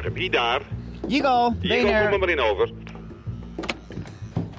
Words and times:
Goedemorgen, 0.00 0.12
wie 0.12 0.30
daar? 0.30 0.62
Jigo, 1.06 1.54
Hier, 1.60 2.02
kom 2.02 2.12
er 2.12 2.18
maar 2.18 2.28
in 2.28 2.40
over. 2.40 2.70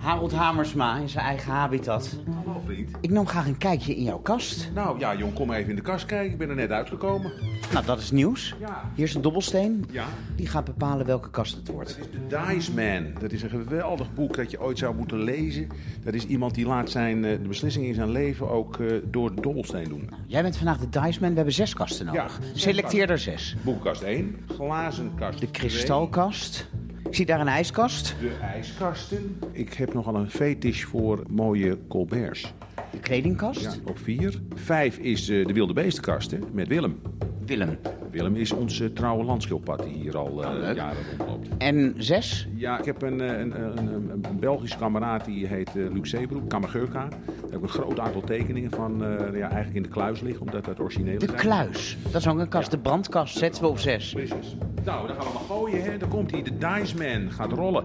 Harold 0.00 0.32
Hamersma 0.32 0.96
in 0.96 1.08
zijn 1.08 1.24
eigen 1.24 1.52
habitat. 1.52 2.16
Vriend. 2.64 2.90
Ik 3.00 3.10
nam 3.10 3.26
graag 3.26 3.46
een 3.46 3.58
kijkje 3.58 3.96
in 3.96 4.02
jouw 4.02 4.18
kast. 4.18 4.70
Nou 4.74 4.98
ja, 4.98 5.16
jong, 5.16 5.32
kom 5.32 5.52
even 5.52 5.70
in 5.70 5.76
de 5.76 5.82
kast 5.82 6.06
kijken. 6.06 6.32
Ik 6.32 6.38
ben 6.38 6.48
er 6.48 6.54
net 6.54 6.70
uitgekomen. 6.70 7.32
Nou, 7.72 7.86
dat 7.86 7.98
is 7.98 8.10
nieuws. 8.10 8.54
Ja. 8.60 8.90
Hier 8.94 9.04
is 9.04 9.14
een 9.14 9.22
dobbelsteen. 9.22 9.84
Ja. 9.90 10.04
Die 10.36 10.46
gaat 10.46 10.64
bepalen 10.64 11.06
welke 11.06 11.30
kast 11.30 11.54
het 11.54 11.68
wordt. 11.68 11.98
Dat 11.98 12.08
is 12.08 12.12
The 12.28 12.52
Dice 12.52 12.72
Man. 12.74 13.12
Dat 13.20 13.32
is 13.32 13.42
een 13.42 13.50
geweldig 13.50 14.14
boek 14.14 14.36
dat 14.36 14.50
je 14.50 14.60
ooit 14.60 14.78
zou 14.78 14.94
moeten 14.94 15.18
lezen. 15.22 15.68
Dat 16.04 16.14
is 16.14 16.26
iemand 16.26 16.54
die 16.54 16.66
laat 16.66 16.90
zijn, 16.90 17.24
eh, 17.24 17.30
de 17.42 17.48
beslissingen 17.48 17.88
in 17.88 17.94
zijn 17.94 18.10
leven 18.10 18.50
ook 18.50 18.80
eh, 18.80 18.86
door 19.04 19.34
de 19.34 19.40
dobbelsteen 19.40 19.88
doen. 19.88 20.10
Jij 20.26 20.42
bent 20.42 20.56
vandaag 20.56 20.78
de 20.78 20.88
Dice 20.88 21.20
Man. 21.20 21.30
We 21.30 21.36
hebben 21.36 21.54
zes 21.54 21.74
kasten 21.74 22.06
nodig. 22.06 22.38
Ja, 22.42 22.46
Selecteer 22.54 23.10
er 23.10 23.18
zes. 23.18 23.56
Boekkast 23.64 24.02
1, 24.02 24.38
glazen 24.48 25.12
kast 25.14 25.40
De 25.40 25.50
kristalkast. 25.50 26.68
Ik 27.08 27.14
zie 27.14 27.26
daar 27.26 27.40
een 27.40 27.48
ijskast. 27.48 28.04
2, 28.04 28.28
de 28.30 28.36
ijskasten. 28.36 29.38
Ik 29.52 29.72
heb 29.74 29.94
nogal 29.94 30.14
een 30.14 30.30
fetish 30.30 30.82
voor 30.84 31.22
mooie 31.28 31.78
Colberts. 31.88 32.52
De 32.90 32.98
kledingkast. 32.98 33.62
Ja, 33.62 33.72
op 33.84 33.98
4. 33.98 34.40
5 34.54 34.98
is 34.98 35.28
eh, 35.28 35.46
de 35.46 35.52
wilde 35.52 35.72
beestenkast 35.72 36.30
hè, 36.30 36.38
met 36.52 36.68
Willem. 36.68 37.00
Willem. 37.46 37.78
Willem 38.10 38.36
is 38.36 38.52
onze 38.52 38.92
trouwe 38.92 39.24
landschildpad 39.24 39.82
die 39.82 39.94
hier 39.94 40.16
al 40.16 40.42
eh, 40.44 40.50
leuk. 40.52 40.76
jaren 40.76 41.02
rondloopt. 41.18 41.48
En 41.58 41.94
zes. 41.96 42.48
Ja, 42.54 42.78
ik 42.78 42.84
heb 42.84 43.02
een, 43.02 43.20
eh, 43.20 43.38
een, 43.38 43.60
een, 43.78 44.10
een, 44.22 44.38
Belgische 44.40 44.78
kameraad 44.78 45.24
die 45.24 45.46
heet 45.46 45.70
uh, 45.76 45.92
Luc 45.92 46.10
Zeebroek, 46.10 46.48
Kammergeurka. 46.48 47.08
Daar 47.08 47.18
heb 47.42 47.54
ik 47.54 47.62
een 47.62 47.68
groot 47.68 48.00
aantal 48.00 48.20
tekeningen 48.20 48.70
van 48.70 49.04
eh, 49.04 49.38
ja, 49.38 49.46
eigenlijk 49.46 49.74
in 49.74 49.82
de 49.82 49.88
kluis 49.88 50.20
liggen, 50.20 50.42
omdat 50.46 50.64
dat 50.64 50.80
originele 50.80 51.18
De 51.18 51.24
zijn. 51.26 51.36
kluis. 51.38 51.96
Dat 52.02 52.20
is 52.20 52.28
ook 52.28 52.38
een 52.38 52.48
kast. 52.48 52.70
De 52.70 52.78
brandkast 52.78 53.36
zetten 53.38 53.62
we 53.62 53.68
op 53.68 53.78
zes. 53.78 54.12
Precies. 54.12 54.56
Nou, 54.86 55.06
dan 55.06 55.16
gaan 55.16 55.26
we 55.26 55.32
maar 55.32 55.42
gooien, 55.42 55.82
hè. 55.82 55.96
Dan 55.98 56.08
komt 56.08 56.30
hij, 56.30 56.42
de 56.42 56.58
Dice 56.58 56.96
Man 56.96 57.32
gaat 57.32 57.52
rollen. 57.52 57.84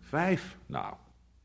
Vijf. 0.00 0.56
Nou. 0.66 0.94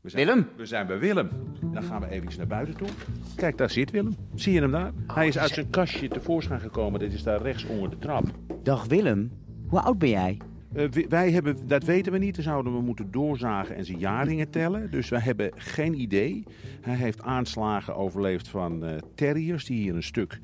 We 0.00 0.08
zijn, 0.08 0.26
Willem. 0.26 0.48
We 0.56 0.66
zijn 0.66 0.86
bij 0.86 0.98
Willem. 0.98 1.28
Dan 1.72 1.82
gaan 1.82 2.00
we 2.00 2.08
even 2.10 2.32
naar 2.36 2.46
buiten 2.46 2.76
toe. 2.76 2.88
Kijk, 3.36 3.58
daar 3.58 3.70
zit 3.70 3.90
Willem. 3.90 4.16
Zie 4.34 4.52
je 4.52 4.60
hem 4.60 4.70
daar? 4.70 4.92
Hij 5.06 5.26
is 5.28 5.38
uit 5.38 5.50
zijn 5.50 5.70
kastje 5.70 6.08
tevoorschijn 6.08 6.60
gekomen. 6.60 7.00
Dit 7.00 7.12
is 7.12 7.22
daar 7.22 7.42
rechts 7.42 7.64
onder 7.66 7.90
de 7.90 7.98
trap. 7.98 8.24
Dag 8.62 8.84
Willem. 8.84 9.30
Hoe 9.68 9.80
oud 9.80 9.98
ben 9.98 10.08
jij? 10.08 10.36
Eh, 10.74 10.88
wi- 10.90 11.06
wij 11.08 11.30
hebben, 11.30 11.56
dat 11.66 11.84
weten 11.84 12.12
we 12.12 12.18
niet. 12.18 12.34
Dan 12.34 12.44
zouden 12.44 12.72
we 12.72 12.80
moeten 12.80 13.10
doorzagen 13.10 13.76
en 13.76 13.84
zijn 13.84 13.98
jaringen 13.98 14.50
tellen. 14.50 14.90
Dus 14.90 15.08
wij 15.08 15.20
hebben 15.20 15.50
geen 15.56 16.00
idee. 16.00 16.44
Hij 16.80 16.94
heeft 16.96 17.22
aanslagen 17.22 17.96
overleefd 17.96 18.48
van 18.48 18.84
eh, 18.84 18.96
terriers 19.14 19.64
die 19.64 19.76
hier 19.82 19.94
een 19.94 20.02
stuk 20.02 20.40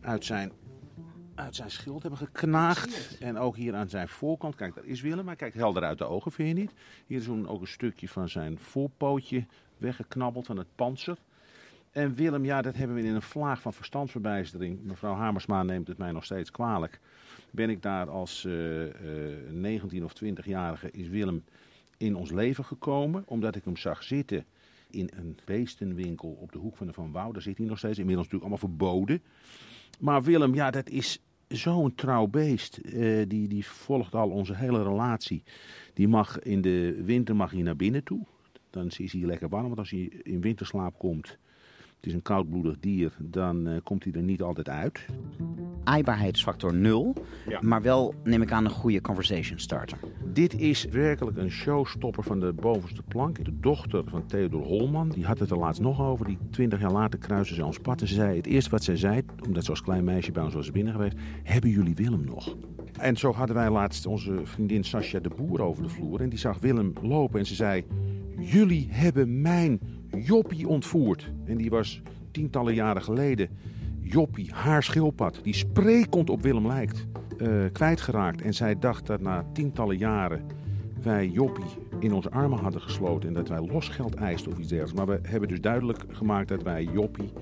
uit 0.00 0.24
zijn, 0.24 0.50
uit 1.36 1.56
zijn 1.56 1.70
schild 1.70 2.02
hebben 2.02 2.20
geknaagd. 2.20 3.18
En 3.18 3.38
ook 3.38 3.56
hier 3.56 3.74
aan 3.74 3.88
zijn 3.88 4.08
voorkant. 4.08 4.54
Kijk, 4.54 4.74
daar 4.74 4.84
is 4.84 5.00
Willem. 5.00 5.26
Hij 5.26 5.36
kijkt 5.36 5.56
helder 5.56 5.82
uit 5.82 5.98
de 5.98 6.04
ogen, 6.04 6.32
vind 6.32 6.48
je 6.48 6.54
niet? 6.54 6.72
Hier 7.06 7.18
is 7.18 7.28
ook 7.28 7.60
een 7.60 7.66
stukje 7.66 8.08
van 8.08 8.28
zijn 8.28 8.58
voorpootje 8.58 9.44
weggeknabbeld 9.76 10.46
van 10.46 10.56
het 10.56 10.66
panzer. 10.74 11.16
En 11.90 12.14
Willem, 12.14 12.44
ja, 12.44 12.62
dat 12.62 12.76
hebben 12.76 12.96
we 12.96 13.02
in 13.02 13.14
een 13.14 13.22
vlaag 13.22 13.60
van 13.60 13.72
verstandsverbijstering. 13.72 14.82
Mevrouw 14.82 15.14
Hamersma 15.14 15.62
neemt 15.62 15.88
het 15.88 15.98
mij 15.98 16.12
nog 16.12 16.24
steeds 16.24 16.50
kwalijk. 16.50 17.00
Ben 17.50 17.70
ik 17.70 17.82
daar 17.82 18.10
als 18.10 18.44
eh, 18.44 18.84
eh, 18.84 19.52
19 19.52 20.04
of 20.04 20.12
20-jarige 20.24 20.90
is 20.90 21.08
Willem 21.08 21.44
in 21.96 22.16
ons 22.16 22.30
leven 22.30 22.64
gekomen. 22.64 23.24
Omdat 23.26 23.56
ik 23.56 23.64
hem 23.64 23.76
zag 23.76 24.02
zitten 24.02 24.44
in 24.90 25.10
een 25.14 25.38
beestenwinkel 25.44 26.36
op 26.40 26.52
de 26.52 26.58
hoek 26.58 26.76
van 26.76 26.86
de 26.86 26.92
Van 26.92 27.12
Wouw. 27.12 27.32
Daar 27.32 27.42
zit 27.42 27.58
hij 27.58 27.66
nog 27.66 27.78
steeds. 27.78 27.98
Inmiddels 27.98 28.28
natuurlijk 28.28 28.52
allemaal 28.52 28.76
verboden. 28.76 29.22
Maar 29.98 30.22
Willem, 30.22 30.54
ja, 30.54 30.70
dat 30.70 30.88
is 30.88 31.20
zo'n 31.48 31.94
trouw 31.94 32.26
beest. 32.26 32.76
Eh, 32.76 33.22
die, 33.28 33.48
die 33.48 33.66
volgt 33.66 34.14
al 34.14 34.30
onze 34.30 34.54
hele 34.54 34.82
relatie. 34.82 35.42
Die 35.94 36.08
mag 36.08 36.38
in 36.38 36.60
de 36.60 37.02
winter 37.04 37.36
mag 37.36 37.50
hij 37.50 37.62
naar 37.62 37.76
binnen 37.76 38.04
toe. 38.04 38.26
Dan 38.70 38.86
is 38.86 39.12
hij 39.12 39.22
lekker 39.22 39.48
warm. 39.48 39.66
Want 39.66 39.78
als 39.78 39.90
hij 39.90 40.12
in 40.22 40.40
winterslaap 40.40 40.98
komt, 40.98 41.28
het 41.96 42.06
is 42.06 42.12
een 42.12 42.22
koudbloedig 42.22 42.76
dier, 42.80 43.12
dan 43.18 43.68
eh, 43.68 43.76
komt 43.82 44.04
hij 44.04 44.12
er 44.12 44.22
niet 44.22 44.42
altijd 44.42 44.68
uit. 44.68 45.06
Aaibaarheidsfactor 45.86 46.74
0. 46.74 47.14
Ja. 47.48 47.58
Maar 47.62 47.82
wel, 47.82 48.14
neem 48.24 48.42
ik 48.42 48.52
aan, 48.52 48.64
een 48.64 48.70
goede 48.70 49.00
conversation 49.00 49.58
starter. 49.58 49.98
Dit 50.32 50.60
is 50.60 50.84
werkelijk 50.84 51.36
een 51.36 51.50
showstopper 51.50 52.22
van 52.22 52.40
de 52.40 52.52
bovenste 52.52 53.02
plank. 53.02 53.44
De 53.44 53.60
dochter 53.60 54.02
van 54.06 54.26
Theodor 54.26 54.62
Holman, 54.62 55.08
die 55.08 55.24
had 55.24 55.38
het 55.38 55.50
er 55.50 55.58
laatst 55.58 55.80
nog 55.80 56.00
over. 56.00 56.26
Die 56.26 56.38
twintig 56.50 56.80
jaar 56.80 56.92
later 56.92 57.18
kruisen 57.18 57.56
ze 57.56 57.64
ons 57.64 57.78
pad. 57.78 58.00
En 58.00 58.08
ze 58.08 58.14
zei, 58.14 58.36
het 58.36 58.46
eerste 58.46 58.70
wat 58.70 58.84
zij 58.84 58.96
zei, 58.96 59.22
omdat 59.46 59.64
ze 59.64 59.70
als 59.70 59.82
klein 59.82 60.04
meisje 60.04 60.32
bij 60.32 60.42
ons 60.42 60.54
was 60.54 60.70
binnen 60.70 60.92
geweest... 60.92 61.16
hebben 61.42 61.70
jullie 61.70 61.94
Willem 61.94 62.24
nog? 62.24 62.56
En 62.98 63.16
zo 63.16 63.32
hadden 63.32 63.56
wij 63.56 63.70
laatst 63.70 64.06
onze 64.06 64.40
vriendin 64.44 64.84
Sascha 64.84 65.18
de 65.18 65.30
Boer 65.36 65.62
over 65.62 65.82
de 65.82 65.88
vloer. 65.88 66.20
En 66.20 66.28
die 66.28 66.38
zag 66.38 66.58
Willem 66.58 66.92
lopen 67.02 67.38
en 67.38 67.46
ze 67.46 67.54
zei... 67.54 67.84
Jullie 68.38 68.88
hebben 68.90 69.40
mijn 69.40 69.80
Joppie 70.10 70.68
ontvoerd. 70.68 71.30
En 71.44 71.56
die 71.56 71.70
was 71.70 72.02
tientallen 72.30 72.74
jaren 72.74 73.02
geleden... 73.02 73.48
Joppie, 74.08 74.50
haar 74.52 74.82
schildpad, 74.82 75.40
die 75.42 75.54
sprekend 75.54 76.30
op 76.30 76.42
Willem 76.42 76.66
lijkt, 76.66 77.06
eh, 77.38 77.48
kwijtgeraakt. 77.72 78.42
En 78.42 78.54
zij 78.54 78.78
dacht 78.78 79.06
dat 79.06 79.20
na 79.20 79.44
tientallen 79.52 79.96
jaren 79.96 80.42
wij 81.02 81.28
Joppie 81.28 81.64
in 82.00 82.12
onze 82.12 82.30
armen 82.30 82.58
hadden 82.58 82.80
gesloten 82.80 83.28
en 83.28 83.34
dat 83.34 83.48
wij 83.48 83.60
losgeld 83.60 84.14
eisten 84.14 84.52
of 84.52 84.58
iets 84.58 84.68
dergelijks. 84.68 84.98
Maar 84.98 85.20
we 85.20 85.28
hebben 85.28 85.48
dus 85.48 85.60
duidelijk 85.60 86.04
gemaakt 86.08 86.48
dat 86.48 86.62
wij 86.62 86.88
Joppie 86.92 87.32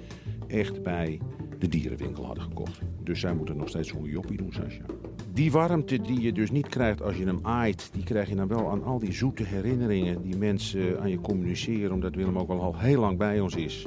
echt 0.46 0.82
bij 0.82 1.20
de 1.58 1.68
dierenwinkel 1.68 2.24
hadden 2.24 2.44
gekocht. 2.44 2.80
Dus 3.02 3.20
zij 3.20 3.34
moeten 3.34 3.56
nog 3.56 3.68
steeds 3.68 3.88
zo'n 3.88 4.04
Joppie 4.04 4.36
doen, 4.36 4.52
Sascha. 4.52 4.84
Die 5.32 5.52
warmte 5.52 6.00
die 6.00 6.20
je 6.20 6.32
dus 6.32 6.50
niet 6.50 6.68
krijgt 6.68 7.02
als 7.02 7.16
je 7.16 7.24
hem 7.24 7.38
aait, 7.42 7.90
die 7.92 8.04
krijg 8.04 8.28
je 8.28 8.34
dan 8.34 8.48
wel 8.48 8.70
aan 8.70 8.84
al 8.84 8.98
die 8.98 9.12
zoete 9.12 9.44
herinneringen 9.44 10.22
die 10.22 10.36
mensen 10.36 11.00
aan 11.00 11.10
je 11.10 11.20
communiceren, 11.20 11.92
omdat 11.92 12.14
Willem 12.14 12.38
ook 12.38 12.50
al 12.50 12.78
heel 12.78 13.00
lang 13.00 13.18
bij 13.18 13.40
ons 13.40 13.54
is. 13.56 13.86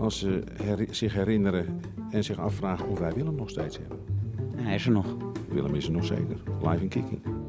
Als 0.00 0.18
ze 0.18 0.42
zich 0.90 1.14
herinneren 1.14 1.80
en 2.10 2.24
zich 2.24 2.38
afvragen 2.38 2.88
of 2.88 2.98
wij 2.98 3.12
Willem 3.12 3.34
nog 3.34 3.50
steeds 3.50 3.78
hebben. 3.78 3.98
En 4.56 4.64
hij 4.64 4.74
is 4.74 4.86
er 4.86 4.92
nog. 4.92 5.16
Willem 5.48 5.74
is 5.74 5.86
er 5.86 5.92
nog 5.92 6.04
zeker. 6.04 6.36
Live 6.62 6.80
en 6.80 6.88
kicking. 6.88 7.39